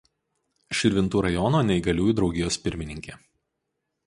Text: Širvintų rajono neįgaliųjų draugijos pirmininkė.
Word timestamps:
Širvintų 0.79 1.21
rajono 1.25 1.61
neįgaliųjų 1.69 2.17
draugijos 2.21 2.61
pirmininkė. 2.65 3.21